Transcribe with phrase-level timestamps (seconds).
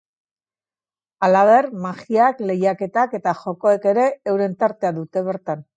[1.27, 5.67] Halaber, magiak, lehiaketak eta jokoek ere euren tartea dute bertan.